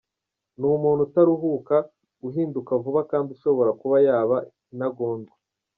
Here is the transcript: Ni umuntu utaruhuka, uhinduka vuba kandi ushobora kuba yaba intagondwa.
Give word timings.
Ni 0.59 0.65
umuntu 0.77 1.01
utaruhuka, 1.07 1.75
uhinduka 2.27 2.71
vuba 2.83 3.01
kandi 3.11 3.29
ushobora 3.35 3.71
kuba 3.81 3.97
yaba 4.07 4.37
intagondwa. 4.71 5.33